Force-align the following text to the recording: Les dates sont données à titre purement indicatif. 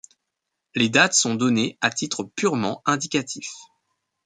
Les 0.73 0.89
dates 0.89 1.13
sont 1.13 1.35
données 1.35 1.77
à 1.79 1.91
titre 1.91 2.23
purement 2.23 2.81
indicatif. 2.87 3.51